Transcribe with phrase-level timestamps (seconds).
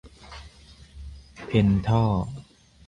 [1.45, 2.03] เพ็นท่อ